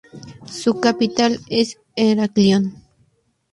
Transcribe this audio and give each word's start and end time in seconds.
Su 0.51 0.79
capital 0.79 1.39
es 1.47 1.79
Heraclión. 1.95 2.73